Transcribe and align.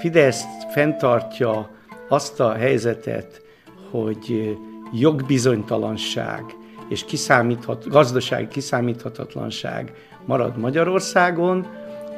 Fidesz 0.00 0.44
fenntartja 0.72 1.70
azt 2.08 2.40
a 2.40 2.52
helyzetet, 2.52 3.42
hogy 3.90 4.56
jogbizonytalanság 4.92 6.44
és 6.88 7.04
kiszámíthat, 7.04 7.88
gazdasági 7.88 8.48
kiszámíthatatlanság 8.48 9.92
marad 10.26 10.58
Magyarországon, 10.58 11.66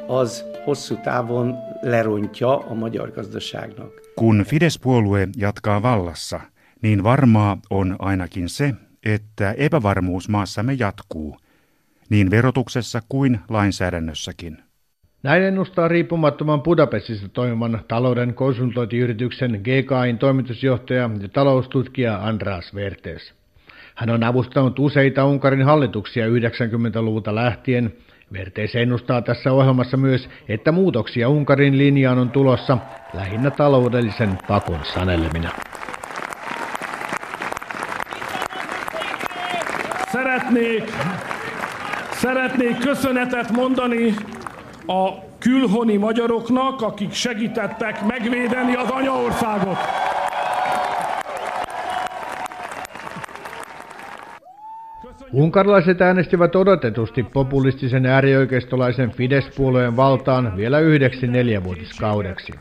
az 0.07 0.43
hosszú 0.65 0.95
távon 1.03 1.55
lerontja 1.81 2.59
a 2.59 2.73
magyar 2.73 3.11
gazdaságnak. 3.11 3.91
Kun 4.15 4.43
Fidesz-puolue 4.43 5.27
jatkaa 5.37 5.81
vallassa, 5.81 6.41
niin 6.81 7.03
varmaa 7.03 7.59
on 7.69 7.95
ainakin 7.97 8.47
se, 8.47 8.73
että 9.03 9.51
epävarmuus 9.51 10.27
maassamme 10.27 10.73
jatkuu, 10.77 11.37
niin 12.09 12.29
verotuksessa 12.29 13.01
kuin 13.07 13.39
lainsäädännössäkin. 13.49 14.57
Näin 15.23 15.43
ennustaa 15.43 15.87
riippumattoman 15.87 16.61
Budapestissa 16.61 17.29
toimivan 17.29 17.81
talouden 17.87 18.33
konsultointiyrityksen 18.33 19.51
GKIn 19.51 20.17
toimitusjohtaja 20.19 21.09
ja 21.21 21.29
taloustutkija 21.33 22.19
Andras 22.21 22.75
Vertes. 22.75 23.33
Hän 23.95 24.09
on 24.09 24.23
avustanut 24.23 24.79
useita 24.79 25.25
Unkarin 25.25 25.65
hallituksia 25.65 26.27
90-luvulta 26.27 27.35
lähtien. 27.35 27.93
Vertes 28.33 28.75
ennustaa 28.75 29.21
tässä 29.21 29.51
ohjelmassa 29.51 29.97
myös, 29.97 30.29
että 30.49 30.71
muutoksia 30.71 31.29
Unkarin 31.29 31.77
linjaan 31.77 32.19
on 32.19 32.31
tulossa 32.31 32.77
lähinnä 33.13 33.51
taloudellisen 33.51 34.37
pakon 34.47 34.79
sanelemina. 34.83 35.49
Szeretnék, 40.11 40.93
szeretnék 42.21 42.79
köszönetet 42.79 43.51
mondani 43.51 44.15
a 44.87 45.09
külhoni 45.39 45.97
magyaroknak, 45.97 46.81
akik 46.81 47.13
segítettek 47.13 48.05
megvédeni 48.05 48.75
az 48.75 48.89
anyaországot. 48.89 49.77
Unkarilaiset 55.31 56.01
äänestivät 56.01 56.55
odotetusti 56.55 57.23
populistisen 57.23 58.05
äärioikeistolaisen 58.05 59.11
Fidesz-puolueen 59.11 59.95
valtaan 59.95 60.55
vielä 60.55 60.79
yhdeksi 60.79 61.27
neljävuotiskaudeksi. 61.27 62.53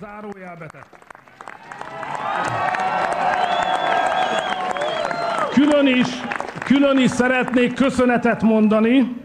Külön 5.54 5.86
is, 5.86 6.08
külön 6.64 6.98
is 6.98 7.10
szeretnék 7.10 7.74
köszönetet 7.74 8.42
mondani 8.42 9.21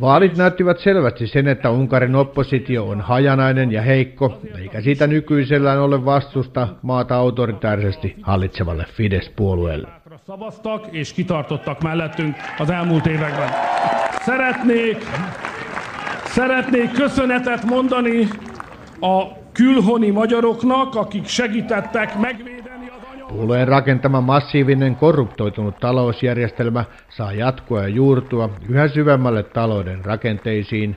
Vaalit 0.00 0.36
näyttivät 0.36 0.78
selvästi 0.78 1.26
sen, 1.26 1.48
että 1.48 1.70
Unkarin 1.70 2.14
oppositio 2.14 2.84
on 2.84 3.00
hajanainen 3.00 3.72
ja 3.72 3.82
heikko, 3.82 4.40
eikä 4.58 4.80
siitä 4.80 5.06
nykyisellään 5.06 5.80
ole 5.80 6.04
vastusta 6.04 6.68
maata 6.82 7.16
autoritaarisesti 7.16 8.16
hallitsevalle 8.22 8.86
Fidesz-puolueelle. 8.92 9.88
Szavaztak 10.26 10.86
és 10.92 11.12
kitartottak 11.12 11.82
mellettünk 11.82 12.36
az 12.58 12.70
elmúlt 12.70 13.06
években. 13.06 13.48
Szeretnék, 14.24 14.96
szeretnék 16.24 16.92
köszönetet 16.92 17.64
mondani 17.64 18.28
a 19.00 19.22
külhoni 19.52 20.10
magyaroknak, 20.10 20.94
akik 20.94 21.26
segítettek 21.26 22.18
megvédeni. 22.18 22.55
Puolueen 23.28 23.68
rakentama 23.68 24.20
massiivinen 24.20 24.96
korruptoitunut 24.96 25.80
talousjärjestelmä 25.80 26.84
saa 27.08 27.32
jatkua 27.32 27.82
ja 27.82 27.88
juurtua 27.88 28.50
yhä 28.68 28.88
syvemmälle 28.88 29.42
talouden 29.42 30.04
rakenteisiin. 30.04 30.96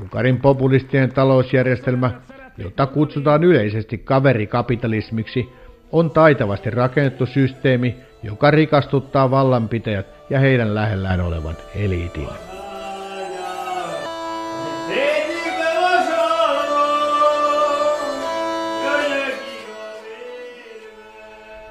Unkarin 0.00 0.40
populistinen 0.40 1.12
talousjärjestelmä, 1.12 2.10
jota 2.58 2.86
kutsutaan 2.86 3.44
yleisesti 3.44 3.98
kaverikapitalismiksi, 3.98 5.52
on 5.92 6.10
taitavasti 6.10 6.70
rakennettu 6.70 7.26
systeemi, 7.26 7.96
joka 8.22 8.50
rikastuttaa 8.50 9.30
vallanpitäjät 9.30 10.06
ja 10.30 10.40
heidän 10.40 10.74
lähellään 10.74 11.20
olevan 11.20 11.56
eliitin. 11.74 12.47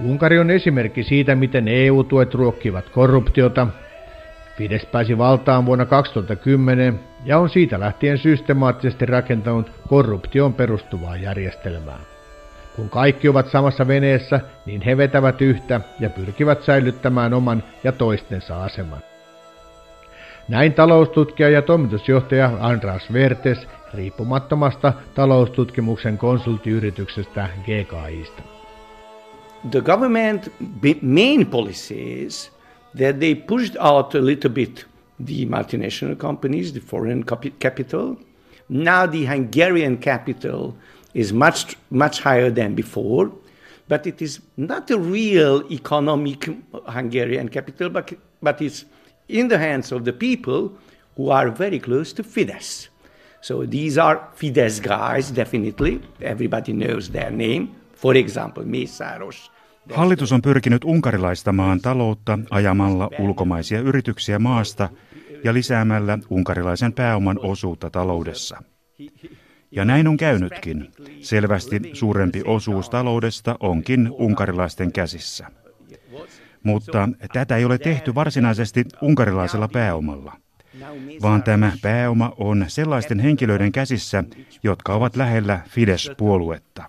Unkari 0.04 0.40
on 0.40 0.52
esimerkki 0.52 1.04
siitä, 1.04 1.36
miten 1.36 1.68
EU-tuet 1.68 2.34
ruokkivat 2.34 2.90
korruptiota. 2.90 3.68
Fidesz 4.58 4.86
pääsi 4.86 5.18
valtaan 5.18 5.66
vuonna 5.66 5.86
2010 5.86 7.00
ja 7.26 7.40
on 7.40 7.50
siitä 7.50 7.80
lähtien 7.80 8.18
systemaattisesti 8.18 9.06
rakentanut 9.06 9.72
korruptioon 9.88 10.54
perustuvaa 10.54 11.18
järjestelmää. 11.18 12.00
Kun 12.76 12.90
kaikki 12.90 13.30
ovat 13.30 13.48
samassa 13.48 13.88
veneessä, 13.88 14.40
niin 14.66 14.82
he 14.82 14.98
vetävät 14.98 15.42
yhtä 15.42 15.82
ja 16.00 16.10
pyrkivät 16.10 16.64
säilyttämään 16.64 17.34
oman 17.34 17.64
ja 17.84 17.92
toistensa 17.92 18.64
aseman. 18.64 19.00
Näin 20.48 20.74
taloustutkija 20.74 21.50
ja 21.50 21.62
toimitusjohtaja 21.62 22.52
Andras 22.60 23.14
Vertes 23.14 23.68
riippumattomasta 23.94 24.94
taloustutkimuksen 25.16 26.18
konsulttiyrityksestä 26.18 27.50
GKIsta. 27.64 28.57
The 29.66 29.82
government 29.82 30.50
main 31.02 31.46
policy 31.46 32.22
is 32.22 32.50
that 32.94 33.20
they 33.20 33.36
pushed 33.36 33.76
out 33.78 34.16
a 34.16 34.22
little 34.22 34.52
bit 34.52 34.86
the 35.20 35.46
multinational 35.48 36.18
companies, 36.18 36.74
the 36.74 36.80
foreign 36.80 37.24
capital. 37.24 38.18
Now 38.70 39.06
the 39.06 39.26
Hungarian 39.26 39.98
capital 39.98 40.78
is 41.14 41.34
much 41.34 41.76
much 41.90 42.20
higher 42.20 42.52
than 42.52 42.76
before, 42.76 43.32
but 43.88 44.06
it 44.06 44.22
is 44.22 44.40
not 44.58 44.92
a 44.92 44.98
real 44.98 45.64
economic 45.72 46.50
Hungarian 46.86 47.50
capital, 47.50 47.90
but 47.90 48.14
but 48.42 48.62
it's 48.62 48.86
in 49.28 49.48
the 49.48 49.58
hands 49.58 49.92
of 49.92 50.06
the 50.06 50.14
people 50.14 50.72
who 51.16 51.30
are 51.30 51.50
very 51.50 51.80
close 51.80 52.14
to 52.14 52.24
Fidesz. 52.24 52.90
So 53.42 53.66
these 53.66 53.98
are 53.98 54.30
Fidesz 54.36 54.82
guys, 54.82 55.32
definitely. 55.32 56.02
Everybody 56.22 56.74
knows 56.74 57.10
their 57.10 57.32
name. 57.32 57.76
For 57.98 58.18
example, 58.18 58.64
Mészáros. 58.64 59.52
Hallitus 59.94 60.32
on 60.32 60.42
pyrkinyt 60.42 60.84
unkarilaistamaan 60.84 61.82
taloutta 61.82 62.40
ajamalla 62.50 63.10
ulkomaisia 63.20 63.80
yrityksiä 63.80 64.40
maasta 64.40 64.90
ja 65.44 65.54
lisäämällä 65.54 66.18
unkarilaisen 66.30 66.94
pääoman 66.94 67.40
osuutta 67.44 67.90
taloudessa. 67.90 68.64
Ja 69.72 69.86
näin 69.86 70.08
on 70.08 70.18
käynytkin. 70.18 70.92
Selvästi 71.22 71.82
suurempi 71.94 72.42
osuus 72.46 72.90
taloudesta 72.90 73.56
onkin 73.60 74.10
unkarilaisten 74.12 74.92
käsissä. 74.92 75.48
Mutta 76.64 77.10
tätä 77.34 77.58
ei 77.58 77.66
ole 77.66 77.78
tehty 77.78 78.16
varsinaisesti 78.16 78.86
unkarilaisella 79.02 79.68
pääomalla, 79.68 80.34
vaan 81.22 81.44
tämä 81.44 81.72
pääoma 81.82 82.34
on 82.38 82.66
sellaisten 82.68 83.20
henkilöiden 83.20 83.72
käsissä, 83.72 84.24
jotka 84.64 84.94
ovat 84.94 85.16
lähellä 85.16 85.60
Fidesz-puoluetta. 85.70 86.84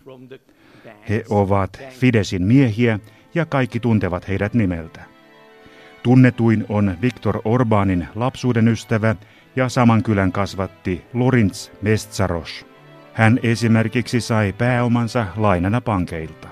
He 1.08 1.24
ovat 1.28 1.80
Fidesin 1.90 2.42
miehiä 2.42 2.98
ja 3.34 3.46
kaikki 3.46 3.80
tuntevat 3.80 4.28
heidät 4.28 4.54
nimeltä. 4.54 5.00
Tunnetuin 6.02 6.66
on 6.68 6.96
Viktor 7.02 7.40
Orbanin 7.44 8.08
lapsuuden 8.14 8.68
ystävä 8.68 9.16
ja 9.56 9.68
saman 9.68 10.02
kylän 10.02 10.32
kasvatti 10.32 11.04
Lorinz 11.14 11.70
Mestsaros. 11.82 12.66
Hän 13.12 13.40
esimerkiksi 13.42 14.20
sai 14.20 14.52
pääomansa 14.52 15.26
lainana 15.36 15.80
pankeilta. 15.80 16.48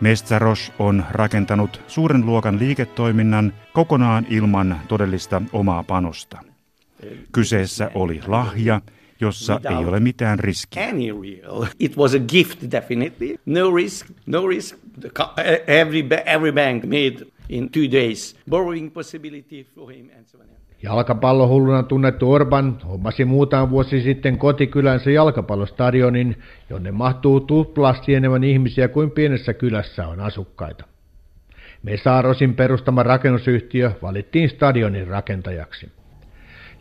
Mestsaros 0.00 0.72
on 0.78 1.04
rakentanut 1.10 1.80
suuren 1.86 2.26
luokan 2.26 2.58
liiketoiminnan 2.58 3.52
kokonaan 3.72 4.26
ilman 4.30 4.80
todellista 4.88 5.42
omaa 5.52 5.82
panosta. 5.82 6.38
Kyseessä 7.32 7.90
oli 7.94 8.20
lahja, 8.26 8.80
jossa 9.22 9.60
ei 9.70 9.84
ole 9.84 10.00
mitään 10.00 10.38
riskiä. 10.38 10.82
It 11.78 11.96
was 11.96 12.14
a 12.14 12.18
gift 12.18 12.58
definitely. 12.70 13.36
No 13.46 13.74
risk, 13.76 14.06
no 14.26 14.46
risk. 14.46 14.76
Every, 15.66 16.08
every 16.26 16.52
bank 16.52 16.84
made 16.84 17.26
in 17.48 17.70
two 17.70 17.92
days. 17.92 18.36
Borrowing 18.50 18.92
possibility 18.92 19.66
for 19.74 19.92
him 19.92 20.08
and 20.16 20.26
so 20.26 20.38
on. 20.38 20.44
Jalkapallohulluna 20.82 21.82
tunnettu 21.82 22.32
Orban 22.32 22.78
hommasi 22.88 23.24
muutama 23.24 23.70
vuosi 23.70 24.00
sitten 24.00 24.38
kotikylänsä 24.38 25.10
jalkapallostadionin, 25.10 26.36
jonne 26.70 26.90
mahtuu 26.90 27.40
tuplasti 27.40 28.14
enemmän 28.14 28.44
ihmisiä 28.44 28.88
kuin 28.88 29.10
pienessä 29.10 29.54
kylässä 29.54 30.08
on 30.08 30.20
asukkaita. 30.20 30.84
Mesarosin 31.82 32.54
perustama 32.54 33.02
rakennusyhtiö 33.02 33.92
valittiin 34.02 34.50
stadionin 34.50 35.06
rakentajaksi. 35.06 35.88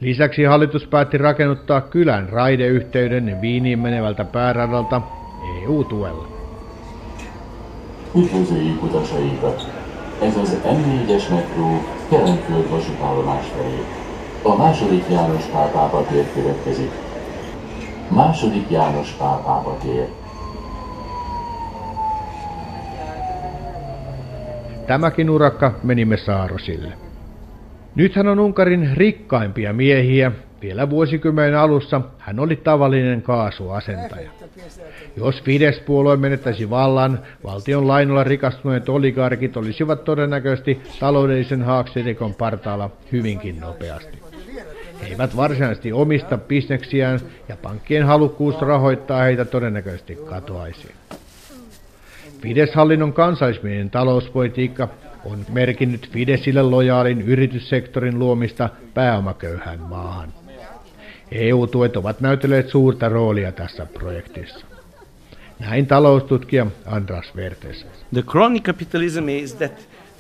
Lisäksi 0.01 0.44
hallitus 0.44 0.88
päätti 0.88 1.18
rakennuttaa 1.18 1.81
kylän 1.81 2.30
raideyhteyden 2.30 3.42
Viiniin 3.42 3.80
menevältä 3.80 4.25
pääradalta 4.25 5.01
EU-tuella. 5.63 6.27
Üdvözöljük 8.15 8.83
utasainkat! 8.83 9.68
Ez 10.21 10.38
az 10.38 10.57
M4-es 10.63 11.30
metró 11.30 11.81
Kelenföld 12.09 12.69
vasútállomás 12.69 13.45
felé. 13.45 13.86
A 14.44 14.56
második 14.56 15.03
János 15.09 15.45
Pál 15.45 15.69
pápa 15.71 16.06
tér 16.06 16.25
következik. 16.33 16.92
Második 18.09 18.69
János 18.69 19.12
Pál 19.12 19.42
pápa 19.44 19.77
tér. 19.81 20.07
Tämäkin 24.86 25.30
urakka 25.30 25.80
menimme 25.83 26.18
Saarosille. 26.18 27.11
Nythän 27.95 28.27
on 28.27 28.39
Unkarin 28.39 28.97
rikkaimpia 28.97 29.73
miehiä. 29.73 30.31
Vielä 30.61 30.89
vuosikymmenen 30.89 31.57
alussa 31.57 32.01
hän 32.17 32.39
oli 32.39 32.55
tavallinen 32.55 33.21
kaasuasentaja. 33.21 34.29
Jos 35.17 35.43
Fidesz-puolue 35.43 36.17
menettäisi 36.17 36.69
vallan, 36.69 37.19
valtion 37.43 37.88
lainolla 37.88 38.23
rikastuneet 38.23 38.89
oligarkit 38.89 39.57
olisivat 39.57 40.03
todennäköisesti 40.03 40.81
taloudellisen 40.99 41.63
haaksirikon 41.63 42.33
partaalla 42.33 42.89
hyvinkin 43.11 43.59
nopeasti. 43.59 44.17
He 45.01 45.05
eivät 45.05 45.35
varsinaisesti 45.35 45.93
omista 45.93 46.38
bisneksiään 46.38 47.19
ja 47.49 47.57
pankkien 47.61 48.05
halukkuus 48.05 48.61
rahoittaa 48.61 49.23
heitä 49.23 49.45
todennäköisesti 49.45 50.15
katoaisi. 50.15 50.88
Fidesz-hallinnon 52.41 53.13
kansallismielinen 53.13 53.89
talouspolitiikka 53.89 54.88
on 55.25 55.45
merkinnyt 55.50 56.09
Fideszille 56.09 56.62
lojaalin 56.62 57.21
yrityssektorin 57.21 58.19
luomista 58.19 58.69
pääomaköyhään 58.94 59.79
maahan. 59.79 60.33
EU-tuet 61.31 61.97
ovat 61.97 62.21
näytelleet 62.21 62.69
suurta 62.69 63.09
roolia 63.09 63.51
tässä 63.51 63.85
projektissa. 63.85 64.65
Näin 65.59 65.88
taloustutkija 65.88 66.68
Andras 66.85 67.35
Vertes. 67.35 67.85
The 68.13 68.21
chronic 68.21 68.63
capitalism 68.63 69.29
is 69.29 69.56
that 69.56 69.71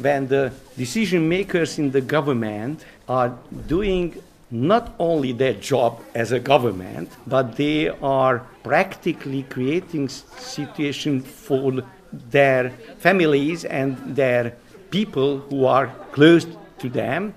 when 0.03 0.27
the 0.27 0.51
decision 0.79 1.23
makers 1.23 1.79
in 1.79 1.91
the 1.91 2.01
government 2.01 2.85
are 3.07 3.31
doing 3.69 4.13
not 4.51 4.91
only 4.99 5.33
their 5.33 5.55
job 5.71 5.99
as 6.15 6.31
a 6.31 6.39
government, 6.39 7.09
but 7.29 7.55
they 7.55 7.89
are 8.01 8.41
practically 8.63 9.43
creating 9.53 10.09
situation 10.37 11.21
for 11.21 11.83
their 12.31 12.71
families 12.99 13.65
and 13.65 13.97
their 14.15 14.53
people 14.91 15.57
who 15.57 15.69
are 15.69 15.91
close 16.11 16.47
to 16.81 16.89
them. 16.89 17.31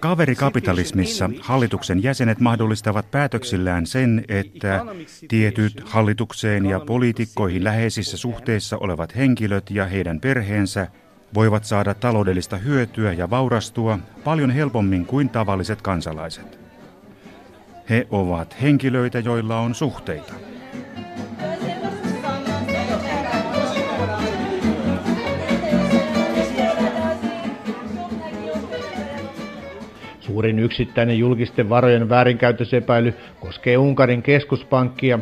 Kaverikapitalismissa 0.00 1.30
hallituksen 1.40 2.02
jäsenet 2.02 2.40
mahdollistavat 2.40 3.10
päätöksillään 3.10 3.86
sen, 3.86 4.24
että 4.28 4.86
tietyt 5.28 5.82
hallitukseen 5.84 6.66
ja 6.66 6.80
poliitikkoihin 6.80 7.64
läheisissä 7.64 8.16
suhteissa 8.16 8.78
olevat 8.78 9.16
henkilöt 9.16 9.70
ja 9.70 9.86
heidän 9.86 10.20
perheensä 10.20 10.86
voivat 11.34 11.64
saada 11.64 11.94
taloudellista 11.94 12.56
hyötyä 12.56 13.12
ja 13.12 13.30
vaurastua 13.30 13.98
paljon 14.24 14.50
helpommin 14.50 15.06
kuin 15.06 15.28
tavalliset 15.28 15.82
kansalaiset. 15.82 16.58
He 17.90 18.06
ovat 18.10 18.56
henkilöitä, 18.62 19.18
joilla 19.18 19.58
on 19.58 19.74
suhteita. 19.74 20.34
Suurin 30.34 30.58
yksittäinen 30.58 31.18
julkisten 31.18 31.68
varojen 31.68 32.08
väärinkäytösepäily 32.08 33.14
koskee 33.40 33.78
Unkarin 33.78 34.22
keskuspankkia. 34.22 35.18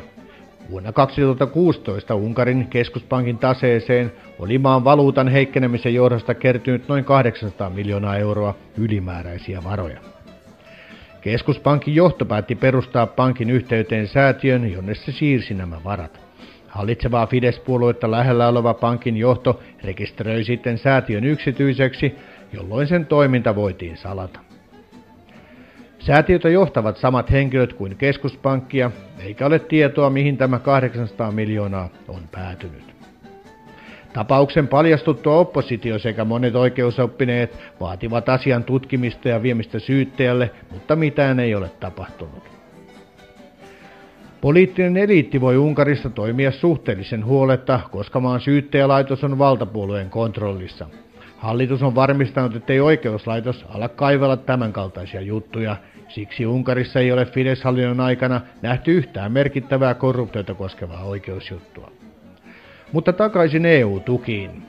Vuonna 0.70 0.92
2016 0.92 2.14
Unkarin 2.14 2.66
keskuspankin 2.66 3.38
taseeseen 3.38 4.12
oli 4.38 4.58
maan 4.58 4.84
valuutan 4.84 5.28
heikkenemisen 5.28 5.94
johdosta 5.94 6.34
kertynyt 6.34 6.88
noin 6.88 7.04
800 7.04 7.70
miljoonaa 7.70 8.16
euroa 8.16 8.54
ylimääräisiä 8.78 9.64
varoja. 9.64 10.00
Keskuspankin 11.20 11.94
johto 11.94 12.24
päätti 12.24 12.54
perustaa 12.54 13.06
pankin 13.06 13.50
yhteyteen 13.50 14.08
säätiön, 14.08 14.72
jonne 14.72 14.94
se 14.94 15.12
siirsi 15.12 15.54
nämä 15.54 15.76
varat. 15.84 16.20
Hallitsevaa 16.68 17.26
Fidesz-puoluetta 17.26 18.10
lähellä 18.10 18.48
oleva 18.48 18.74
pankin 18.74 19.16
johto 19.16 19.60
rekisteröi 19.84 20.44
sitten 20.44 20.78
säätiön 20.78 21.24
yksityiseksi, 21.24 22.14
jolloin 22.52 22.86
sen 22.86 23.06
toiminta 23.06 23.54
voitiin 23.54 23.96
salata. 23.96 24.51
Säätiötä 26.06 26.48
johtavat 26.48 26.96
samat 26.96 27.30
henkilöt 27.30 27.72
kuin 27.72 27.96
keskuspankkia, 27.96 28.90
eikä 29.18 29.46
ole 29.46 29.58
tietoa 29.58 30.10
mihin 30.10 30.36
tämä 30.36 30.58
800 30.58 31.32
miljoonaa 31.32 31.88
on 32.08 32.22
päätynyt. 32.32 32.94
Tapauksen 34.12 34.68
paljastuttua 34.68 35.36
oppositio 35.36 35.98
sekä 35.98 36.24
monet 36.24 36.54
oikeusoppineet 36.54 37.58
vaativat 37.80 38.28
asian 38.28 38.64
tutkimista 38.64 39.28
ja 39.28 39.42
viemistä 39.42 39.78
syyttäjälle, 39.78 40.50
mutta 40.70 40.96
mitään 40.96 41.40
ei 41.40 41.54
ole 41.54 41.70
tapahtunut. 41.80 42.50
Poliittinen 44.40 44.96
eliitti 44.96 45.40
voi 45.40 45.56
Unkarissa 45.56 46.10
toimia 46.10 46.50
suhteellisen 46.50 47.24
huoletta, 47.24 47.80
koska 47.90 48.20
maan 48.20 48.40
syyttäjälaitos 48.40 49.24
on 49.24 49.38
valtapuolueen 49.38 50.10
kontrollissa. 50.10 50.86
Hallitus 51.36 51.82
on 51.82 51.94
varmistanut, 51.94 52.56
ettei 52.56 52.80
oikeuslaitos 52.80 53.64
ala 53.68 53.88
kaivella 53.88 54.36
tämänkaltaisia 54.36 55.20
juttuja, 55.20 55.76
Siksi 56.14 56.46
Unkarissa 56.46 57.00
ei 57.00 57.12
ole 57.12 57.24
Fidesz-hallinnon 57.24 58.00
aikana 58.00 58.40
nähty 58.62 58.92
yhtään 58.92 59.32
merkittävää 59.32 59.94
korruptiota 59.94 60.54
koskevaa 60.54 61.04
oikeusjuttua. 61.04 61.92
Mutta 62.92 63.12
takaisin 63.12 63.66
EU-tukiin. 63.66 64.62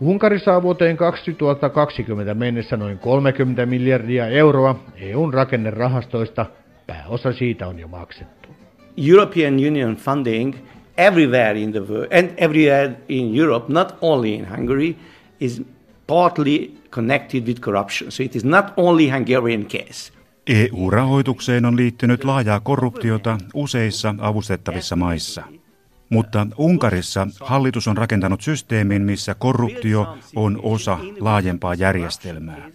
Unkari 0.00 0.38
saa 0.38 0.62
vuoteen 0.62 0.96
2020 0.96 2.34
mennessä 2.34 2.76
noin 2.76 2.98
30 2.98 3.66
miljardia 3.66 4.26
euroa 4.26 4.84
EUn 4.96 5.34
rakennerahastoista. 5.34 6.46
Pääosa 6.86 7.32
siitä 7.32 7.66
on 7.66 7.78
jo 7.78 7.88
maksettu. 7.88 8.48
European 8.96 9.54
Union 9.54 9.96
funding 9.96 10.54
everywhere 10.96 11.60
in 11.60 11.72
the 11.72 11.80
world 11.80 12.12
and 12.12 12.30
everywhere 12.36 12.96
in 13.08 13.40
Europe, 13.40 13.72
not 13.72 13.96
only 14.00 14.34
in 14.34 14.44
Hungary, 14.44 14.96
is 15.40 15.62
partly 16.06 16.74
connected 16.90 17.46
with 17.46 17.60
corruption. 17.60 18.10
So 18.10 18.22
it 18.22 18.36
is 18.36 18.44
not 18.44 18.72
only 18.76 19.08
Hungarian 19.08 19.66
case. 19.66 20.15
EU-rahoitukseen 20.46 21.64
on 21.64 21.76
liittynyt 21.76 22.24
laajaa 22.24 22.60
korruptiota 22.60 23.38
useissa 23.54 24.14
avustettavissa 24.18 24.96
maissa. 24.96 25.42
Mutta 26.10 26.46
Unkarissa 26.58 27.26
hallitus 27.40 27.88
on 27.88 27.96
rakentanut 27.96 28.40
systeemin, 28.40 29.02
missä 29.02 29.34
korruptio 29.34 30.18
on 30.36 30.60
osa 30.62 30.98
laajempaa 31.20 31.74
järjestelmää. 31.74 32.70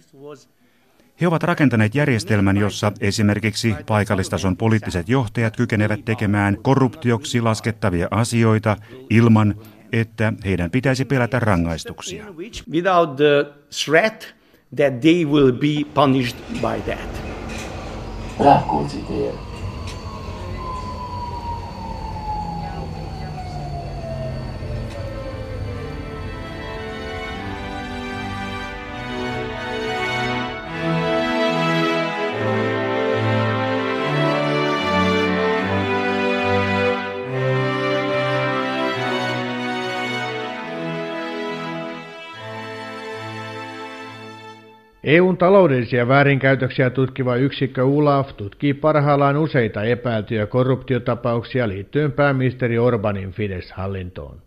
He 1.20 1.26
ovat 1.26 1.42
rakentaneet 1.42 1.94
järjestelmän, 1.94 2.56
jossa 2.56 2.92
esimerkiksi 3.00 3.74
paikallistason 3.86 4.56
poliittiset 4.56 5.08
johtajat 5.08 5.56
kykenevät 5.56 6.04
tekemään 6.04 6.58
korruptioksi 6.62 7.40
laskettavia 7.40 8.08
asioita 8.10 8.76
ilman, 9.10 9.54
että 9.92 10.32
heidän 10.44 10.70
pitäisi 10.70 11.04
pelätä 11.04 11.38
rangaistuksia. 11.38 12.24
That 14.76 15.00
they 15.00 15.24
will 15.24 15.52
be 15.52 15.84
punished 15.94 16.36
by 16.60 16.80
that. 16.84 17.31
Rákóczi 18.38 18.96
tér. 18.96 19.32
EUn 45.12 45.36
taloudellisia 45.36 46.08
väärinkäytöksiä 46.08 46.90
tutkiva 46.90 47.36
yksikkö 47.36 47.84
ULAF 47.84 48.36
tutkii 48.36 48.74
parhaillaan 48.74 49.36
useita 49.36 49.82
epäiltyjä 49.82 50.46
korruptiotapauksia 50.46 51.68
liittyen 51.68 52.12
pääministeri 52.12 52.78
Orbanin 52.78 53.30
Fidesz-hallintoon. 53.30 54.42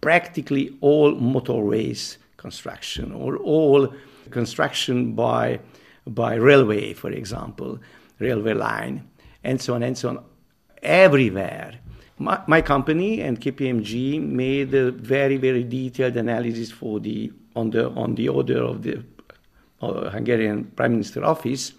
Practically 0.00 0.68
all 0.82 1.14
motorways 1.14 2.20
construction 2.36 3.12
or 3.12 3.38
all 3.46 3.86
construction 4.30 5.16
by, 5.16 5.60
by 6.14 6.38
railway, 6.44 6.94
for 6.94 7.12
example, 7.12 7.78
railway 8.20 8.54
line, 8.54 9.00
and 9.44 9.58
so 9.58 9.74
on 9.74 9.82
and 9.82 9.94
so 9.94 10.08
on, 10.08 10.20
everywhere. 10.82 11.72
My, 12.18 12.36
my 12.46 12.62
company 12.62 13.22
and 13.22 13.38
KPMG 13.38 14.20
made 14.20 14.78
a 14.78 14.92
very, 15.08 15.36
very 15.36 15.64
detailed 15.64 16.16
analysis 16.16 16.72
for 16.72 17.00
the, 17.00 17.32
on, 17.56 17.70
the, 17.70 17.88
on 17.88 18.14
the 18.14 18.28
order 18.28 18.62
of 18.62 18.82
the 18.82 19.02
Hungarian 19.82 20.64
Prime 20.76 20.88
Minister 20.88 21.24
Office. 21.24 21.76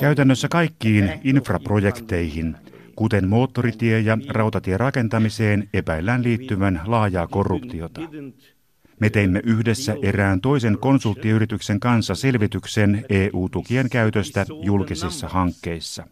Käytännössä 0.00 0.48
kaikkiin 0.48 1.12
infraprojekteihin, 1.24 2.56
kuten 2.96 3.28
moottoritie- 3.28 4.00
ja 4.00 4.18
rautatierakentamiseen, 4.28 5.68
epäillään 5.74 6.22
liittyvän 6.22 6.80
laajaa 6.86 7.26
korruptiota. 7.26 8.00
Me 9.00 9.10
teimme 9.10 9.40
yhdessä 9.44 9.96
erään 10.02 10.40
toisen 10.40 10.78
konsulttiyrityksen 10.78 11.80
kanssa 11.80 12.14
selvityksen 12.14 13.04
EU-tukien 13.08 13.90
käytöstä 13.90 14.46
julkisissa 14.62 15.28
hankkeissa. 15.28 16.06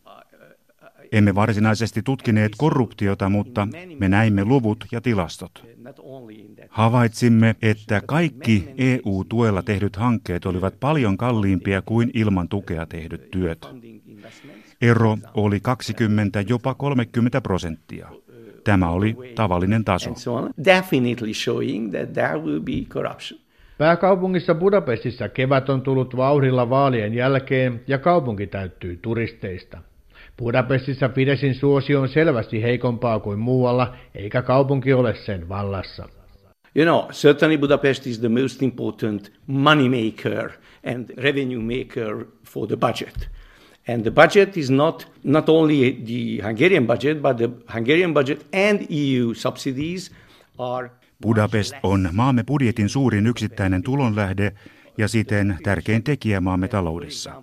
Emme 1.13 1.35
varsinaisesti 1.35 2.03
tutkineet 2.03 2.53
korruptiota, 2.59 3.29
mutta 3.29 3.69
me 3.99 4.09
näimme 4.09 4.45
luvut 4.45 4.85
ja 4.93 5.01
tilastot. 5.01 5.65
Havaitsimme, 6.71 7.57
että 7.63 8.03
kaikki 8.07 8.69
EU-tuella 8.79 9.63
tehdyt 9.63 9.97
hankkeet 9.97 10.47
olivat 10.47 10.75
paljon 10.81 11.17
kalliimpia 11.17 11.83
kuin 11.83 12.11
ilman 12.15 12.49
tukea 12.49 12.87
tehdyt 12.87 13.31
työt. 13.31 13.69
Ero 14.83 15.17
oli 15.35 15.61
20, 15.61 16.45
jopa 16.49 16.75
30 16.75 17.41
prosenttia. 17.41 18.09
Tämä 18.65 18.91
oli 18.91 19.17
tavallinen 19.35 19.85
taso. 19.85 20.15
Pääkaupungissa 23.79 24.55
Budapestissa 24.55 25.29
kevät 25.29 25.69
on 25.69 25.83
tullut 25.83 26.17
vauhdilla 26.17 26.71
vaalien 26.71 27.15
jälkeen 27.15 27.81
ja 27.87 27.99
kaupunki 27.99 28.47
täyttyy 28.47 28.99
turisteista. 29.03 29.79
Budapestissa 30.39 31.09
Fidesin 31.09 31.55
suosio 31.55 32.01
on 32.01 32.09
selvästi 32.09 32.63
heikompaa 32.63 33.21
kuin 33.21 33.39
muualla, 33.39 33.97
eikä 34.15 34.43
kaupunki 34.43 34.93
ole 34.93 35.15
sen 35.15 35.49
vallassa. 35.49 36.09
You 36.75 36.85
know, 36.85 37.09
certainly 37.13 37.57
Budapest 37.57 38.07
is 38.07 38.21
the 38.21 38.29
most 38.29 38.63
important 38.63 39.31
money 39.47 39.89
maker 39.89 40.53
and 40.85 41.11
revenue 41.17 41.61
maker 41.61 42.27
for 42.45 42.67
the 42.67 42.77
budget. 42.77 43.29
And 43.89 44.05
the 44.05 44.11
budget 44.11 44.57
is 44.57 44.71
not, 44.71 45.07
not 45.25 45.49
only 45.49 45.93
the 45.93 46.41
Hungarian 46.43 46.87
budget, 46.87 47.23
but 47.23 47.39
the 47.39 47.51
Hungarian 47.75 48.15
budget 48.15 48.47
and 48.53 48.87
EU 48.89 49.35
subsidies 49.35 50.11
are 50.59 50.91
Budapest 51.23 51.75
on 51.83 52.09
maamme 52.13 52.45
budjetin 52.45 52.89
suurin 52.89 53.27
yksittäinen 53.27 53.83
tulonlähde 53.83 54.53
ja 54.99 55.09
siten 55.09 55.59
tärkein 55.63 56.03
tekijä 56.03 56.41
maamme 56.41 56.69
taloudessa. 56.69 57.43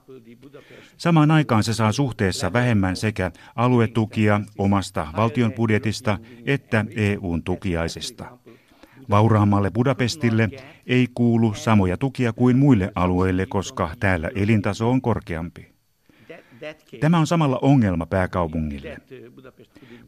Samaan 0.98 1.32
aikaan 1.32 1.64
se 1.64 1.74
saa 1.74 1.92
suhteessa 1.92 2.54
vähemmän 2.54 2.96
sekä 2.96 3.32
aluetukia 3.56 4.42
omasta 4.58 5.08
valtion 5.18 5.54
budjetista 5.54 6.18
että 6.46 6.86
EUn 6.96 7.44
tukiaisista. 7.44 8.38
Vauraammalle 9.10 9.72
Budapestille 9.72 10.50
ei 10.88 11.08
kuulu 11.14 11.54
samoja 11.54 11.98
tukia 11.98 12.34
kuin 12.34 12.58
muille 12.58 12.92
alueille, 12.96 13.46
koska 13.46 13.90
täällä 14.00 14.30
elintaso 14.36 14.90
on 14.90 15.02
korkeampi. 15.02 15.78
Tämä 17.00 17.20
on 17.20 17.28
samalla 17.28 17.60
ongelma 17.62 18.06
pääkaupungille. 18.06 18.98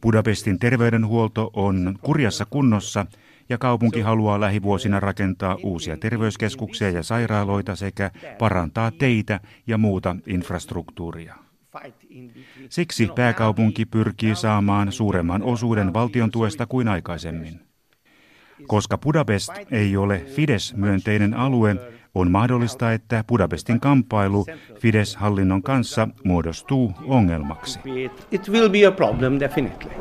Budapestin 0.02 0.60
terveydenhuolto 0.60 1.50
on 1.54 2.00
kurjassa 2.02 2.46
kunnossa 2.46 3.06
ja 3.50 3.58
kaupunki 3.58 4.02
haluaa 4.02 4.40
lähivuosina 4.40 5.00
rakentaa 5.00 5.58
uusia 5.64 5.98
terveyskeskuksia 5.98 6.90
ja 6.90 7.04
sairaaloita 7.04 7.76
sekä 7.76 8.12
parantaa 8.40 8.92
teitä 8.92 9.40
ja 9.68 9.78
muuta 9.78 10.16
infrastruktuuria. 10.28 11.36
Siksi 12.70 13.10
pääkaupunki 13.16 13.86
pyrkii 13.86 14.36
saamaan 14.36 14.92
suuremman 14.92 15.44
osuuden 15.44 15.94
valtion 15.94 16.32
tuesta 16.32 16.66
kuin 16.66 16.88
aikaisemmin. 16.88 17.69
Koska 18.68 18.98
Budapest 18.98 19.52
ei 19.72 19.98
ole 19.98 20.22
Fides-myönteinen 20.36 21.34
alue, 21.34 21.76
on 22.16 22.32
mahdollista, 22.32 22.94
että 22.94 23.24
Budapestin 23.28 23.80
kamppailu 23.80 24.46
Fides-hallinnon 24.80 25.64
kanssa 25.64 26.08
muodostuu 26.24 26.94
ongelmaksi. 27.06 27.80
It 28.32 28.50
will 28.50 28.70
be 28.70 28.86
a 28.86 28.92
problem 28.92 29.40
definitely. 29.40 29.92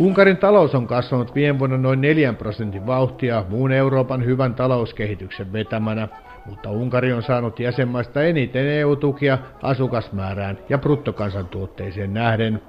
Unkarin 0.00 0.36
talous 0.36 0.74
on 0.74 0.86
kasvanut 0.86 1.34
viime 1.34 1.58
vuonna 1.58 1.76
noin 1.76 2.00
4 2.00 2.32
prosentin 2.32 2.86
vauhtia 2.86 3.44
muun 3.48 3.72
Euroopan 3.72 4.24
hyvän 4.24 4.54
talouskehityksen 4.54 5.52
vetämänä, 5.52 6.08
mutta 6.46 6.70
Unkari 6.70 7.12
on 7.12 7.22
saanut 7.22 7.60
jäsenmaista 7.60 8.22
eniten 8.22 8.66
EU-tukia 8.66 9.38
asukasmäärään 9.62 10.58
ja 10.68 10.78
bruttokansantuotteeseen 10.78 12.14
nähden. 12.14 12.62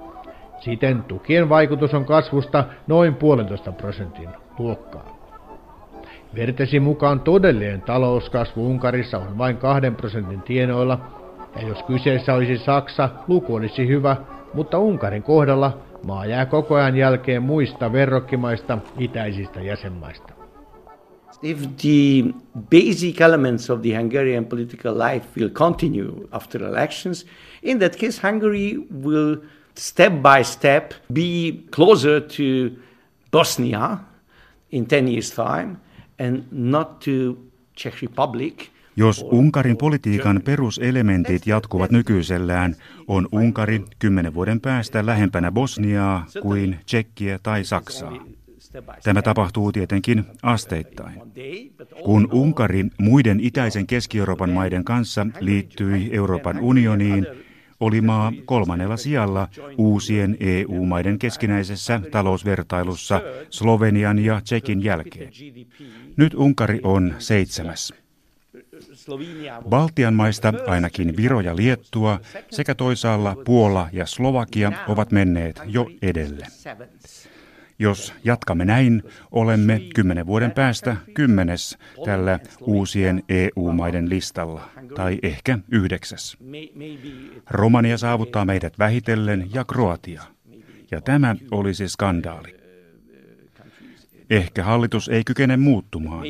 Siten 0.60 1.02
tukien 1.02 1.48
vaikutus 1.48 1.94
on 1.94 2.04
kasvusta 2.04 2.64
noin 2.86 3.14
puolentoista 3.14 3.72
prosentin 3.72 4.28
luokkaa. 4.58 5.06
Vertesi 6.34 6.80
mukaan 6.80 7.20
todellinen 7.20 7.82
talouskasvu 7.82 8.66
Unkarissa 8.66 9.18
on 9.18 9.38
vain 9.38 9.56
kahden 9.56 9.96
prosentin 9.96 10.42
tienoilla, 10.42 10.98
ja 11.56 11.68
jos 11.68 11.82
kyseessä 11.82 12.34
olisi 12.34 12.58
Saksa, 12.58 13.08
luku 13.28 13.54
olisi 13.54 13.88
hyvä, 13.88 14.16
mutta 14.54 14.78
Unkarin 14.78 15.22
kohdalla 15.22 15.78
maa 16.06 16.26
jää 16.26 16.46
koko 16.46 16.74
ajan 16.74 16.96
jälkeen 16.96 17.42
muista 17.42 17.92
verrokkimaista 17.92 18.78
itäisistä 18.98 19.60
jäsenmaista. 19.60 20.32
If 21.42 21.58
the 21.60 22.32
basic 22.70 23.20
elements 23.20 23.70
of 23.70 23.82
the 23.82 23.96
Hungarian 23.96 24.44
political 24.44 24.98
life 24.98 25.26
will 25.36 25.50
continue 25.50 26.28
after 26.30 26.62
elections, 26.62 27.26
in 27.62 27.78
that 27.78 27.96
case 27.96 28.20
Hungary 28.22 28.86
will 29.04 29.36
step 29.78 30.12
by 30.12 30.44
step 30.44 30.92
be 31.12 31.52
closer 31.74 32.20
to 32.20 32.76
Bosnia 33.32 33.98
in 34.70 34.86
10 34.86 35.08
years 35.08 35.30
time 35.30 35.76
and 36.18 36.44
not 36.50 37.00
to 37.00 37.36
Czech 37.74 38.02
Republic 38.02 38.71
jos 38.96 39.24
Unkarin 39.30 39.76
politiikan 39.76 40.40
peruselementit 40.44 41.46
jatkuvat 41.46 41.90
nykyisellään, 41.90 42.76
on 43.06 43.28
Unkari 43.32 43.84
kymmenen 43.98 44.34
vuoden 44.34 44.60
päästä 44.60 45.06
lähempänä 45.06 45.52
Bosniaa 45.52 46.26
kuin 46.42 46.78
Tsekkiä 46.86 47.38
tai 47.42 47.64
Saksaa. 47.64 48.26
Tämä 49.02 49.22
tapahtuu 49.22 49.72
tietenkin 49.72 50.24
asteittain. 50.42 51.22
Kun 52.04 52.28
Unkari 52.32 52.84
muiden 52.98 53.40
itäisen 53.40 53.86
Keski-Euroopan 53.86 54.50
maiden 54.50 54.84
kanssa 54.84 55.26
liittyi 55.40 56.10
Euroopan 56.12 56.60
unioniin, 56.60 57.26
oli 57.80 58.00
maa 58.00 58.32
kolmannella 58.44 58.96
sijalla 58.96 59.48
uusien 59.78 60.36
EU-maiden 60.40 61.18
keskinäisessä 61.18 62.00
talousvertailussa 62.10 63.20
Slovenian 63.50 64.18
ja 64.18 64.40
Tsekin 64.40 64.84
jälkeen. 64.84 65.32
Nyt 66.16 66.34
Unkari 66.34 66.80
on 66.82 67.14
seitsemäs. 67.18 68.01
Baltian 69.68 70.14
maista 70.14 70.52
ainakin 70.66 71.16
Viro 71.16 71.40
ja 71.40 71.56
Liettua 71.56 72.20
sekä 72.50 72.74
toisaalla 72.74 73.36
Puola 73.44 73.88
ja 73.92 74.06
Slovakia 74.06 74.72
ovat 74.88 75.12
menneet 75.12 75.62
jo 75.66 75.90
edelle. 76.02 76.46
Jos 77.78 78.14
jatkamme 78.24 78.64
näin, 78.64 79.02
olemme 79.30 79.80
kymmenen 79.94 80.26
vuoden 80.26 80.50
päästä 80.50 80.96
kymmenes 81.14 81.78
tällä 82.04 82.40
uusien 82.60 83.22
EU-maiden 83.28 84.08
listalla, 84.08 84.68
tai 84.94 85.18
ehkä 85.22 85.58
yhdeksäs. 85.70 86.36
Romania 87.50 87.98
saavuttaa 87.98 88.44
meidät 88.44 88.78
vähitellen 88.78 89.50
ja 89.54 89.64
Kroatia. 89.64 90.22
Ja 90.90 91.00
tämä 91.00 91.36
olisi 91.50 91.88
skandaali. 91.88 92.61
Ehkä 94.32 94.62
hallitus 94.62 95.08
ei 95.08 95.24
kykene 95.24 95.56
muuttumaan, 95.56 96.24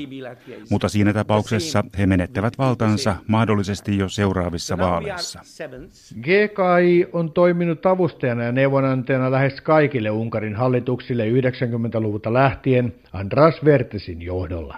mutta 0.71 0.88
siinä 0.88 1.12
tapauksessa 1.12 1.85
he 1.99 2.06
menettävät 2.06 2.59
valtansa 2.59 3.16
mahdollisesti 3.26 3.99
jo 3.99 4.09
seuraavissa 4.09 4.78
vaaleissa. 4.78 5.40
GKI 6.21 7.06
on 7.12 7.32
toiminut 7.32 7.87
avustajana 7.87 8.44
ja 8.44 8.52
neuvonantajana 8.52 9.30
lähes 9.30 9.61
kaikille 9.61 10.11
Unkarin 10.11 10.54
hallituksille 10.54 11.25
90-luvulta 11.30 12.32
lähtien 12.32 12.94
Andras 13.12 13.64
Vertesin 13.64 14.23
johdolla. 14.23 14.76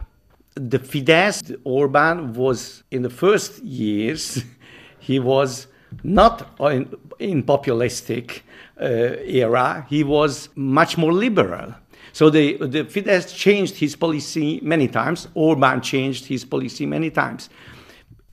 The 0.71 0.78
Fidesz, 0.78 1.52
Orban 1.64 2.35
was 2.35 2.85
in 2.93 3.02
the 3.02 3.11
first 3.11 3.62
years, 3.81 4.47
he 5.09 5.21
was 5.21 5.73
not 6.02 6.43
in, 6.75 6.88
in 7.19 7.45
populistic 7.45 8.33
uh, 8.33 9.40
era, 9.40 9.83
he 9.93 10.04
was 10.04 10.50
much 10.54 10.97
more 10.99 11.21
liberal. 11.21 11.73
So 12.14 12.30
the, 12.30 12.59
the 12.71 12.85
Fidesz 12.85 13.26
changed 13.26 13.80
his 13.80 13.97
policy 13.99 14.61
many 14.62 14.88
times. 14.88 15.28
Orban 15.35 15.80
changed 15.80 16.30
his 16.30 16.47
policy 16.47 16.87
many 16.87 17.11
times. 17.11 17.50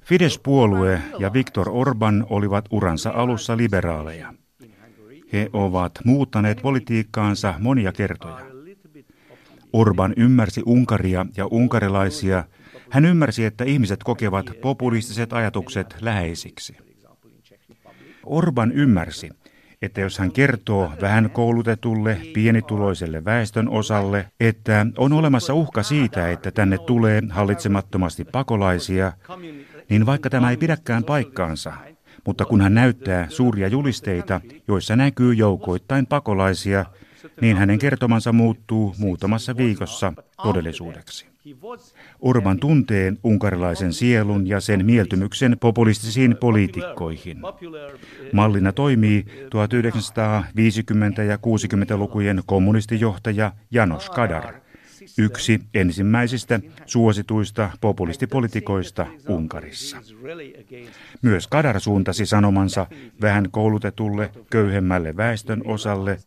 Fidesz-puolue 0.06 1.02
ja 1.20 1.34
Viktor 1.34 1.70
Orban 1.70 2.26
olivat 2.30 2.66
uransa 2.72 3.10
alussa 3.10 3.58
liberaaleja. 3.58 4.34
He 5.34 5.50
ovat 5.54 5.92
muuttaneet 6.06 6.62
politiikkaansa 6.62 7.54
monia 7.60 7.92
kertoja. 7.92 8.46
Orban 9.74 10.14
ymmärsi 10.18 10.62
Unkaria 10.66 11.26
ja 11.38 11.46
unkarilaisia. 11.46 12.44
Hän 12.90 13.06
ymmärsi, 13.06 13.46
että 13.46 13.64
ihmiset 13.64 14.04
kokevat 14.04 14.46
populistiset 14.62 15.34
ajatukset 15.34 15.96
läheisiksi. 16.02 16.78
Orban 18.26 18.72
ymmärsi, 18.72 19.30
että 19.82 20.02
jos 20.02 20.20
hän 20.20 20.32
kertoo 20.32 20.92
vähän 21.02 21.30
koulutetulle, 21.30 22.18
pienituloiselle 22.34 23.26
väestön 23.26 23.70
osalle, 23.70 24.28
että 24.40 24.86
on 24.98 25.14
olemassa 25.14 25.54
uhka 25.54 25.84
siitä, 25.84 26.32
että 26.32 26.52
tänne 26.52 26.78
tulee 26.78 27.22
hallitsemattomasti 27.30 28.26
pakolaisia, 28.26 29.14
niin 29.90 30.06
vaikka 30.06 30.30
tämä 30.30 30.50
ei 30.50 30.58
pidäkään 30.58 31.04
paikkaansa, 31.04 31.74
mutta 32.26 32.46
kun 32.46 32.62
hän 32.62 32.74
näyttää 32.74 33.30
suuria 33.30 33.68
julisteita, 33.68 34.42
joissa 34.68 34.96
näkyy 34.96 35.34
joukoittain 35.34 36.06
pakolaisia, 36.06 36.86
niin 37.42 37.58
hänen 37.58 37.80
kertomansa 37.80 38.34
muuttuu 38.34 38.96
muutamassa 38.98 39.58
viikossa 39.58 40.14
todellisuudeksi. 40.44 41.31
Urban 42.20 42.60
tuntee 42.60 43.14
unkarilaisen 43.24 43.94
sielun 43.94 44.48
ja 44.48 44.60
sen 44.60 44.86
mieltymyksen 44.86 45.58
populistisiin 45.60 46.38
poliitikkoihin. 46.40 47.38
Mallina 48.34 48.72
toimii 48.72 49.26
1950- 49.30 51.22
ja 51.22 51.36
60-lukujen 51.38 52.44
kommunistijohtaja 52.46 53.52
Janos 53.72 54.10
Kadar, 54.10 54.54
yksi 55.18 55.62
ensimmäisistä 55.74 56.60
suosituista 56.86 57.70
populistipolitikoista 57.82 59.08
Unkarissa. 59.28 59.98
Myös 61.22 61.48
Kadar 61.48 61.80
suuntasi 61.80 62.26
sanomansa 62.26 62.88
vähän 63.22 63.52
koulutetulle, 63.52 64.32
köyhemmälle 64.50 65.18
väestön 65.18 65.62
osalle 65.66 66.18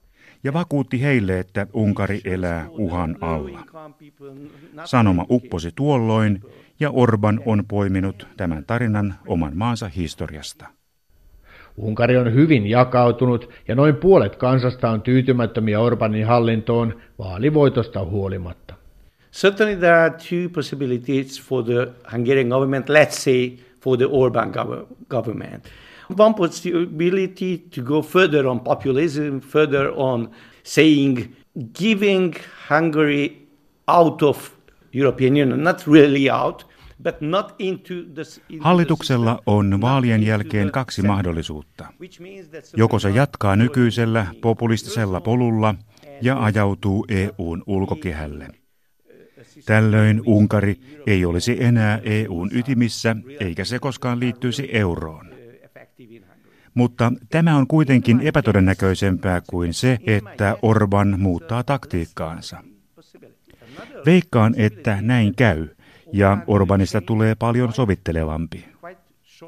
ja 0.44 0.52
vakuutti 0.52 1.02
heille, 1.02 1.38
että 1.38 1.66
Unkari 1.72 2.20
elää 2.24 2.66
uhan 2.70 3.16
alla. 3.20 3.64
Sanoma 4.84 5.26
upposi 5.30 5.72
tuolloin 5.74 6.40
ja 6.80 6.90
Orban 6.90 7.40
on 7.46 7.64
poiminut 7.68 8.26
tämän 8.36 8.64
tarinan 8.64 9.14
oman 9.26 9.56
maansa 9.56 9.88
historiasta. 9.88 10.66
Unkari 11.76 12.16
on 12.16 12.34
hyvin 12.34 12.66
jakautunut 12.66 13.50
ja 13.68 13.74
noin 13.74 13.96
puolet 13.96 14.36
kansasta 14.36 14.90
on 14.90 15.02
tyytymättömiä 15.02 15.80
Orbanin 15.80 16.26
hallintoon 16.26 17.00
vaalivoitosta 17.18 18.04
huolimatta. 18.04 18.74
Certainly 19.32 19.76
there 19.76 19.94
are 19.94 20.10
two 20.10 20.48
possibilities 20.54 21.42
for 21.42 21.64
the 21.64 21.88
Hungarian 22.12 22.48
government, 22.48 22.88
let's 22.88 23.24
say 23.24 23.52
for 23.80 23.96
the 23.96 24.06
Orban 24.10 24.52
government. 25.08 25.64
One 26.18 26.34
possibility 26.34 27.58
to 27.58 27.82
go 27.82 28.02
further 28.02 28.46
on 28.46 28.60
populism, 28.60 29.40
further 29.40 29.92
on 29.96 30.30
saying 30.62 31.36
giving 31.78 32.34
Hungary 32.68 33.48
out 33.86 34.22
of 34.22 34.50
European 34.92 35.36
Union, 35.36 35.62
not 35.62 35.86
really 35.86 36.30
out, 36.30 36.66
but 37.02 37.20
not 37.20 37.54
into 37.58 37.94
the, 37.94 38.22
into 38.48 38.64
Hallituksella 38.64 39.42
on 39.46 39.80
vaalien 39.80 40.22
jälkeen 40.22 40.72
kaksi 40.72 41.02
mahdollisuutta. 41.02 41.86
Joko 42.76 42.98
se 42.98 43.10
jatkaa 43.10 43.56
nykyisellä 43.56 44.26
populistisella 44.40 45.20
polulla 45.20 45.74
ja 46.22 46.44
ajautuu 46.44 47.06
EUn 47.08 47.62
ulkokehälle. 47.66 48.48
Tällöin 49.66 50.22
Unkari 50.26 50.76
ei 51.06 51.24
olisi 51.24 51.64
enää 51.64 52.00
EUn 52.04 52.50
ytimissä 52.52 53.16
eikä 53.40 53.64
se 53.64 53.78
koskaan 53.78 54.20
liittyisi 54.20 54.68
euroon. 54.72 55.33
Mutta 56.74 57.12
tämä 57.30 57.56
on 57.56 57.66
kuitenkin 57.66 58.20
epätodennäköisempää 58.20 59.40
kuin 59.50 59.74
se, 59.74 59.98
että 60.06 60.56
Orban 60.62 61.20
muuttaa 61.20 61.62
taktiikkaansa. 61.62 62.56
Veikkaan, 64.06 64.54
että 64.56 64.98
näin 65.00 65.34
käy, 65.34 65.68
ja 66.12 66.38
Orbanista 66.46 67.00
tulee 67.00 67.34
paljon 67.34 67.72
sovittelevampi. 67.72 68.64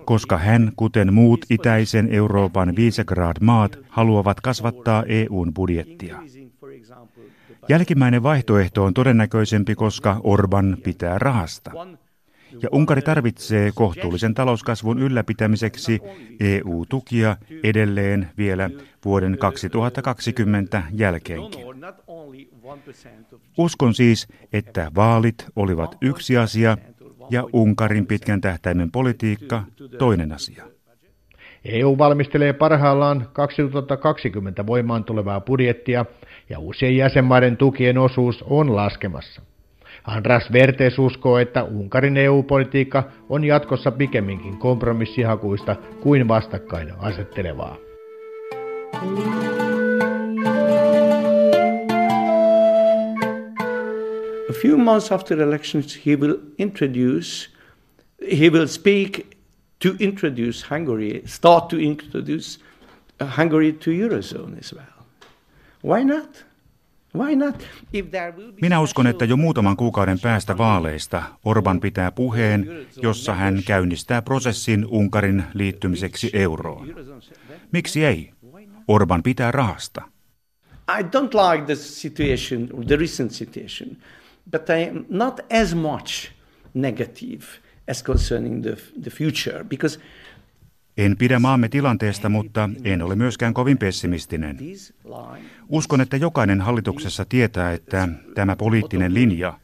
Koska 0.05 0.39
hän, 0.39 0.73
kuten 0.77 1.15
muut 1.15 1.47
itäisen 1.51 2.09
Euroopan 2.13 2.77
Visegrad-maat, 2.77 3.79
haluavat 3.89 4.41
kasvattaa 4.41 5.05
EUn 5.09 5.55
budjettia. 5.55 6.23
Jälkimmäinen 7.69 8.23
vaihtoehto 8.23 8.85
on 8.85 8.95
todennäköisempi, 8.95 9.75
koska 9.75 10.21
Orban 10.25 10.77
pitää 10.85 11.19
rahasta. 11.19 11.71
Ja 12.63 12.69
Unkari 12.73 13.03
tarvitsee 13.03 13.71
kohtuullisen 13.75 14.35
talouskasvun 14.35 14.99
ylläpitämiseksi 14.99 16.01
EU-tukia 16.41 17.37
edelleen 17.65 18.31
vielä 18.39 18.71
vuoden 19.05 19.39
2020 19.39 20.83
jälkeenkin. 20.93 21.67
Uskon 23.59 23.95
siis, 23.95 24.29
että 24.53 24.91
vaalit 24.95 25.47
olivat 25.57 25.97
yksi 26.01 26.37
asia 26.37 26.77
ja 27.31 27.45
Unkarin 27.53 28.07
pitkän 28.07 28.41
tähtäimen 28.41 28.91
politiikka 28.91 29.63
toinen 29.99 30.33
asia. 30.33 30.65
EU 31.65 31.99
valmistelee 31.99 32.53
parhaillaan 32.53 33.29
2020 33.33 34.67
voimaan 34.67 35.05
tulevaa 35.05 35.41
budjettia 35.41 36.05
ja 36.51 36.59
uusien 36.59 36.97
jäsenmaiden 36.97 37.57
tukien 37.57 37.99
osuus 37.99 38.43
on 38.43 38.77
laskemassa. 38.77 39.43
Andras 40.07 40.53
Vertes 40.53 40.99
uskoo, 40.99 41.39
että 41.39 41.63
Unkarin 41.63 42.17
EU-politiikka 42.17 43.11
on 43.29 43.45
jatkossa 43.45 43.91
pikemminkin 43.91 44.59
kompromissihakuista 44.59 45.77
kuin 46.01 46.29
vastakkain 46.29 46.93
asettelevaa. 46.99 47.77
A 54.51 54.53
few 54.63 54.77
months 54.77 55.13
after 55.13 55.41
elections, 55.41 56.01
he 56.07 56.17
will 56.17 56.37
introduce, 56.59 57.51
he 58.41 58.51
will 58.51 58.67
speak 58.67 59.21
to 59.83 59.89
introduce 59.99 60.67
Hungary, 60.71 61.23
start 61.25 61.69
to 61.69 61.77
introduce 61.77 62.61
Hungary 63.37 63.73
to 63.73 63.91
Eurozone 63.91 64.59
as 64.59 64.75
well. 64.75 65.05
Why 65.85 66.05
not? 66.05 66.45
Minä 68.61 68.81
uskon, 68.81 69.07
että 69.07 69.25
jo 69.25 69.37
muutaman 69.37 69.77
kuukauden 69.77 70.21
päästä 70.21 70.59
vaaleista 70.59 71.23
Orban 71.45 71.81
pitää 71.81 72.13
puheen, 72.13 72.87
jossa 73.03 73.35
hän 73.35 73.63
käynnistää 73.67 74.23
prosessin 74.23 74.87
Unkarin 74.87 75.45
liittymiseksi 75.55 76.31
euroon. 76.33 76.95
Miksi 77.73 78.05
ei? 78.05 78.31
Orban 78.89 79.23
pitää 79.23 79.53
rahasta. 79.53 80.03
I 80.99 81.03
don't 81.03 81.35
like 81.35 81.65
the 81.67 81.75
situation, 81.75 82.69
the 82.87 82.97
recent 82.97 83.31
situation, 83.31 83.97
but 84.51 84.69
I 84.71 84.89
am 84.89 85.05
not 85.09 85.41
as 85.63 85.75
much 85.75 86.31
negative 86.75 87.45
as 87.89 88.05
concerning 88.05 88.63
the, 88.63 88.77
the 89.03 89.11
future, 89.11 89.65
because 89.65 90.01
en 90.97 91.17
pidä 91.17 91.39
maamme 91.39 91.69
tilanteesta, 91.69 92.29
mutta 92.29 92.71
en 92.85 93.03
ole 93.03 93.15
myöskään 93.15 93.55
kovin 93.55 93.79
pessimistinen. 93.79 94.59
Uskon, 95.69 96.01
että 96.01 96.17
jokainen 96.17 96.61
hallituksessa 96.61 97.25
tietää, 97.25 97.73
että 97.73 98.09
tämä 98.35 98.57
poliittinen 98.57 99.15
linja, 99.15 99.59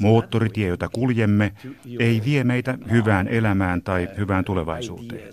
moottoritie, 0.00 0.68
jota 0.68 0.88
kuljemme, 0.88 1.52
ei 1.98 2.22
vie 2.24 2.44
meitä 2.44 2.78
hyvään 2.90 3.28
elämään 3.28 3.82
tai 3.82 4.08
hyvään 4.18 4.44
tulevaisuuteen. 4.44 5.28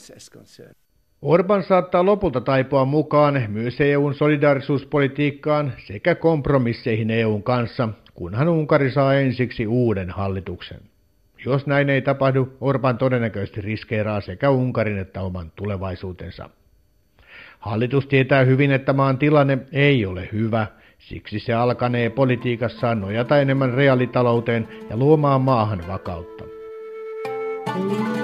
Orban 1.21 1.63
saattaa 1.63 2.05
lopulta 2.05 2.41
taipua 2.41 2.85
mukaan 2.85 3.43
myös 3.47 3.81
EUn 3.81 4.15
solidaarisuuspolitiikkaan 4.15 5.73
sekä 5.87 6.15
kompromisseihin 6.15 7.09
EUn 7.09 7.43
kanssa, 7.43 7.89
kunhan 8.13 8.49
Unkari 8.49 8.91
saa 8.91 9.13
ensiksi 9.13 9.67
uuden 9.67 10.09
hallituksen. 10.09 10.79
Jos 11.45 11.67
näin 11.67 11.89
ei 11.89 12.01
tapahdu, 12.01 12.57
Orban 12.61 12.97
todennäköisesti 12.97 13.61
riskeeraa 13.61 14.21
sekä 14.21 14.49
Unkarin 14.49 14.97
että 14.97 15.21
oman 15.21 15.51
tulevaisuutensa. 15.55 16.49
Hallitus 17.59 18.07
tietää 18.07 18.43
hyvin, 18.43 18.71
että 18.71 18.93
maan 18.93 19.17
tilanne 19.17 19.57
ei 19.71 20.05
ole 20.05 20.29
hyvä, 20.31 20.67
siksi 20.97 21.39
se 21.39 21.53
alkanee 21.53 22.09
politiikassaan 22.09 23.01
nojata 23.01 23.39
enemmän 23.39 23.73
reaalitalouteen 23.73 24.67
ja 24.89 24.97
luomaan 24.97 25.41
maahan 25.41 25.83
vakautta. 25.87 26.43
You. 27.75 28.14